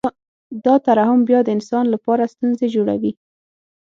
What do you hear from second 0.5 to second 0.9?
دا